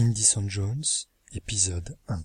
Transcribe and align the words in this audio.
Indison 0.00 0.48
Jones, 0.48 0.84
épisode 1.32 1.98
1 2.06 2.22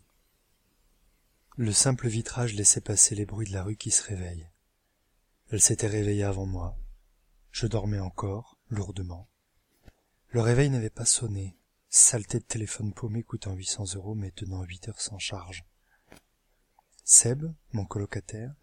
Le 1.58 1.72
simple 1.72 2.08
vitrage 2.08 2.54
laissait 2.54 2.82
passer 2.82 3.16
les 3.16 3.26
bruits 3.26 3.48
de 3.48 3.54
la 3.54 3.64
rue 3.64 3.78
qui 3.78 3.90
se 3.90 4.04
réveille. 4.04 4.48
Elle 5.50 5.60
s'était 5.60 5.88
réveillée 5.88 6.24
avant 6.24 6.46
moi. 6.46 6.78
Je 7.50 7.66
dormais 7.66 7.98
encore, 7.98 8.60
lourdement. 8.70 9.28
Le 10.28 10.42
réveil 10.42 10.70
n'avait 10.70 10.92
pas 10.92 11.06
sonné. 11.06 11.58
Saleté 11.90 12.38
de 12.38 12.44
téléphone 12.44 12.94
paumé 12.94 13.24
coûtant 13.24 13.56
800 13.56 13.96
euros 13.96 14.14
mais 14.14 14.30
tenant 14.30 14.62
8 14.62 14.90
heures 14.90 15.02
sans 15.02 15.18
charge. 15.18 15.66
Seb, 17.04 17.52
mon 17.72 17.86
colocataire, 17.86 18.54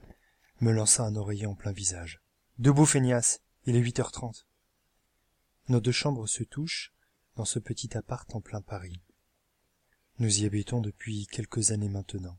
me 0.61 0.70
lança 0.70 1.02
un 1.02 1.16
oreiller 1.16 1.46
en 1.46 1.56
plein 1.56 1.72
visage. 1.72 2.22
Debout, 2.61 2.86
feignasse, 2.86 3.40
il 3.64 3.74
est 3.74 3.82
8h30. 3.82 4.45
Nos 5.66 5.80
deux 5.80 5.90
chambres 5.90 6.29
se 6.29 6.45
touchent, 6.45 6.95
dans 7.41 7.46
ce 7.46 7.59
petit 7.59 7.96
appart 7.96 8.34
en 8.34 8.43
plein 8.43 8.61
Paris. 8.61 9.00
Nous 10.18 10.42
y 10.42 10.45
habitons 10.45 10.83
depuis 10.83 11.27
quelques 11.27 11.70
années 11.70 11.88
maintenant, 11.88 12.38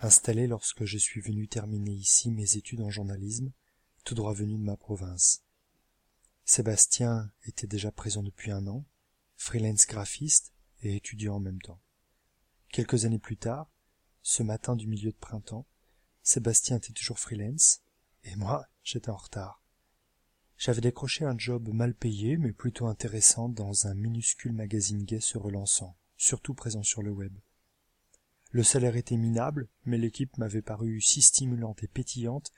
installés 0.00 0.48
lorsque 0.48 0.84
je 0.84 0.98
suis 0.98 1.20
venu 1.20 1.46
terminer 1.46 1.92
ici 1.92 2.28
mes 2.32 2.56
études 2.56 2.80
en 2.80 2.90
journalisme, 2.90 3.52
tout 4.02 4.16
droit 4.16 4.34
venu 4.34 4.58
de 4.58 4.64
ma 4.64 4.76
province. 4.76 5.44
Sébastien 6.44 7.30
était 7.44 7.68
déjà 7.68 7.92
présent 7.92 8.24
depuis 8.24 8.50
un 8.50 8.66
an, 8.66 8.84
freelance 9.36 9.86
graphiste 9.86 10.52
et 10.80 10.96
étudiant 10.96 11.36
en 11.36 11.40
même 11.40 11.62
temps. 11.62 11.80
Quelques 12.70 13.04
années 13.04 13.20
plus 13.20 13.36
tard, 13.36 13.70
ce 14.22 14.42
matin 14.42 14.74
du 14.74 14.88
milieu 14.88 15.12
de 15.12 15.18
printemps, 15.18 15.68
Sébastien 16.24 16.78
était 16.78 16.92
toujours 16.92 17.20
freelance, 17.20 17.80
et 18.24 18.34
moi, 18.34 18.66
j'étais 18.82 19.10
en 19.10 19.16
retard. 19.16 19.61
J'avais 20.64 20.80
décroché 20.80 21.24
un 21.24 21.36
job 21.36 21.70
mal 21.72 21.92
payé, 21.92 22.36
mais 22.36 22.52
plutôt 22.52 22.86
intéressant 22.86 23.48
dans 23.48 23.88
un 23.88 23.94
minuscule 23.94 24.52
magazine 24.52 25.02
gay 25.02 25.18
se 25.18 25.36
relançant, 25.36 25.96
surtout 26.16 26.54
présent 26.54 26.84
sur 26.84 27.02
le 27.02 27.10
web. 27.10 27.36
Le 28.52 28.62
salaire 28.62 28.94
était 28.94 29.16
minable, 29.16 29.66
mais 29.86 29.98
l'équipe 29.98 30.38
m'avait 30.38 30.62
paru 30.62 31.00
si 31.00 31.20
stimulante 31.20 31.82
et 31.82 31.88
pétillante 31.88 32.52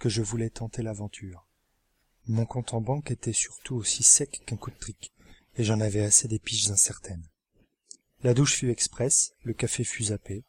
que 0.00 0.08
je 0.08 0.20
voulais 0.20 0.50
tenter 0.50 0.82
l'aventure. 0.82 1.46
Mon 2.26 2.44
compte 2.44 2.74
en 2.74 2.80
banque 2.80 3.12
était 3.12 3.32
surtout 3.32 3.76
aussi 3.76 4.02
sec 4.02 4.42
qu'un 4.44 4.56
coup 4.56 4.72
de 4.72 4.78
trick, 4.78 5.12
et 5.54 5.62
j'en 5.62 5.78
avais 5.78 6.02
assez 6.02 6.26
des 6.26 6.40
piges 6.40 6.72
incertaines. 6.72 7.28
La 8.24 8.34
douche 8.34 8.56
fut 8.56 8.70
express, 8.70 9.32
le 9.44 9.52
café 9.52 9.84
fut 9.84 10.06
zappé, 10.06 10.42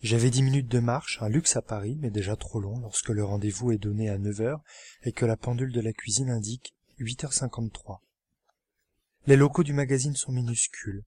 j'avais 0.00 0.30
dix 0.30 0.42
minutes 0.42 0.68
de 0.68 0.78
marche, 0.78 1.18
un 1.22 1.28
luxe 1.28 1.56
à 1.56 1.62
Paris, 1.62 1.96
mais 2.00 2.10
déjà 2.10 2.36
trop 2.36 2.60
long 2.60 2.78
lorsque 2.80 3.08
le 3.08 3.24
rendez-vous 3.24 3.72
est 3.72 3.78
donné 3.78 4.08
à 4.08 4.18
neuf 4.18 4.40
heures 4.40 4.62
et 5.02 5.12
que 5.12 5.26
la 5.26 5.36
pendule 5.36 5.72
de 5.72 5.80
la 5.80 5.92
cuisine 5.92 6.30
indique 6.30 6.74
huit 6.98 7.24
heures 7.24 7.32
cinquante-trois. 7.32 8.02
Les 9.26 9.36
locaux 9.36 9.64
du 9.64 9.72
magazine 9.72 10.14
sont 10.14 10.32
minuscules. 10.32 11.04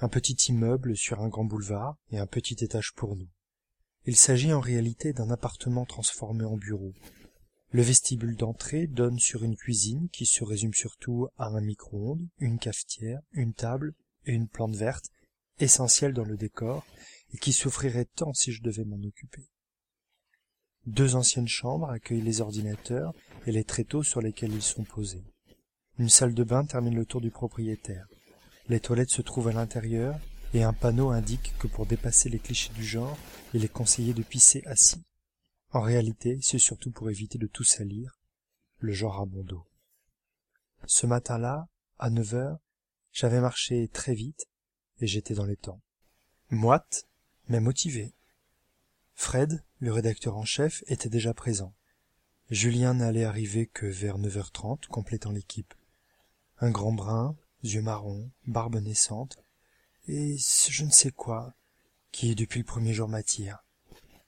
Un 0.00 0.08
petit 0.08 0.34
immeuble 0.48 0.96
sur 0.96 1.20
un 1.20 1.28
grand 1.28 1.44
boulevard 1.44 1.96
et 2.10 2.18
un 2.18 2.26
petit 2.26 2.64
étage 2.64 2.92
pour 2.96 3.16
nous. 3.16 3.28
Il 4.06 4.16
s'agit 4.16 4.52
en 4.52 4.60
réalité 4.60 5.12
d'un 5.12 5.30
appartement 5.30 5.84
transformé 5.84 6.44
en 6.44 6.56
bureau. 6.56 6.92
Le 7.70 7.82
vestibule 7.82 8.36
d'entrée 8.36 8.86
donne 8.86 9.18
sur 9.18 9.44
une 9.44 9.56
cuisine 9.56 10.08
qui 10.10 10.26
se 10.26 10.44
résume 10.44 10.74
surtout 10.74 11.28
à 11.38 11.46
un 11.46 11.60
micro-ondes, 11.60 12.26
une 12.38 12.58
cafetière, 12.58 13.20
une 13.32 13.54
table 13.54 13.94
et 14.26 14.32
une 14.32 14.48
plante 14.48 14.76
verte, 14.76 15.10
essentielle 15.58 16.12
dans 16.12 16.24
le 16.24 16.36
décor, 16.36 16.84
et 17.32 17.38
qui 17.38 17.52
souffrirait 17.52 18.08
tant 18.14 18.32
si 18.32 18.52
je 18.52 18.62
devais 18.62 18.84
m'en 18.84 19.02
occuper. 19.02 19.48
Deux 20.86 21.16
anciennes 21.16 21.48
chambres 21.48 21.90
accueillent 21.90 22.20
les 22.20 22.40
ordinateurs 22.40 23.12
et 23.46 23.52
les 23.52 23.64
tréteaux 23.64 24.02
sur 24.02 24.20
lesquels 24.20 24.52
ils 24.52 24.62
sont 24.62 24.84
posés. 24.84 25.24
Une 25.98 26.10
salle 26.10 26.34
de 26.34 26.44
bain 26.44 26.64
termine 26.64 26.94
le 26.94 27.06
tour 27.06 27.20
du 27.20 27.30
propriétaire. 27.30 28.06
Les 28.68 28.80
toilettes 28.80 29.10
se 29.10 29.22
trouvent 29.22 29.48
à 29.48 29.52
l'intérieur 29.52 30.18
et 30.52 30.62
un 30.62 30.72
panneau 30.72 31.10
indique 31.10 31.54
que 31.58 31.66
pour 31.66 31.86
dépasser 31.86 32.28
les 32.28 32.38
clichés 32.38 32.72
du 32.74 32.84
genre, 32.84 33.16
il 33.54 33.64
est 33.64 33.72
conseillé 33.72 34.14
de 34.14 34.22
pisser 34.22 34.62
assis. 34.66 35.02
En 35.72 35.80
réalité, 35.80 36.38
c'est 36.42 36.58
surtout 36.58 36.92
pour 36.92 37.10
éviter 37.10 37.38
de 37.38 37.46
tout 37.46 37.64
salir, 37.64 38.20
le 38.78 38.92
genre 38.92 39.26
dos. 39.26 39.66
Ce 40.86 41.06
matin-là, 41.06 41.66
à 41.98 42.10
neuf 42.10 42.34
heures, 42.34 42.58
j'avais 43.12 43.40
marché 43.40 43.88
très 43.88 44.14
vite 44.14 44.46
j'étais 45.06 45.34
dans 45.34 45.46
les 45.46 45.56
temps. 45.56 45.80
Moite, 46.50 47.06
mais 47.48 47.60
motivé. 47.60 48.12
Fred, 49.14 49.62
le 49.78 49.92
rédacteur 49.92 50.36
en 50.36 50.44
chef, 50.44 50.82
était 50.86 51.08
déjà 51.08 51.34
présent. 51.34 51.74
Julien 52.50 52.94
n'allait 52.94 53.24
arriver 53.24 53.66
que 53.66 53.86
vers 53.86 54.18
neuf 54.18 54.36
heures 54.36 54.52
trente, 54.52 54.86
complétant 54.86 55.30
l'équipe. 55.30 55.74
Un 56.58 56.70
grand 56.70 56.92
brun, 56.92 57.36
yeux 57.62 57.82
marrons, 57.82 58.30
barbe 58.46 58.76
naissante, 58.76 59.38
et 60.08 60.36
ce 60.38 60.70
je 60.70 60.84
ne 60.84 60.90
sais 60.90 61.10
quoi, 61.10 61.54
qui 62.12 62.34
depuis 62.34 62.60
le 62.60 62.66
premier 62.66 62.92
jour 62.92 63.08
m'attire. 63.08 63.64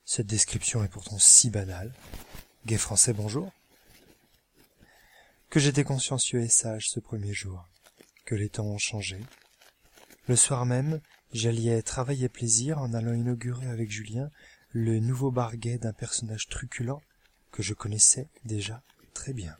Cette 0.04 0.26
description 0.26 0.82
est 0.82 0.88
pourtant 0.88 1.18
si 1.18 1.50
banale. 1.50 1.92
Gai 2.64 2.78
français, 2.78 3.12
bonjour. 3.12 3.52
Que 5.50 5.60
j'étais 5.60 5.84
consciencieux 5.84 6.40
et 6.40 6.48
sage 6.48 6.88
ce 6.88 7.00
premier 7.00 7.32
jour, 7.32 7.68
que 8.24 8.34
les 8.34 8.48
temps 8.48 8.66
ont 8.66 8.78
changé. 8.78 9.20
Le 10.28 10.36
soir 10.36 10.66
même, 10.66 11.00
J'alliais 11.32 11.82
travail 11.82 12.24
et 12.24 12.28
plaisir 12.28 12.78
en 12.78 12.94
allant 12.94 13.12
inaugurer 13.12 13.66
avec 13.66 13.90
Julien 13.90 14.30
le 14.70 15.00
nouveau 15.00 15.30
bar 15.30 15.56
d'un 15.56 15.92
personnage 15.92 16.48
truculent 16.48 17.02
que 17.50 17.62
je 17.62 17.74
connaissais 17.74 18.28
déjà 18.44 18.82
très 19.12 19.32
bien. 19.32 19.56